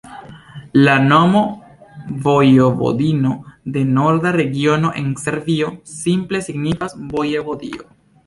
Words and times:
La 0.85 0.93
nomo 1.09 1.41
Vojvodino 2.27 3.35
de 3.77 3.83
norda 3.99 4.33
regiono 4.37 4.91
en 5.03 5.13
Serbio 5.25 5.71
simple 5.99 6.43
signifas 6.47 6.97
vojevodio. 7.13 7.89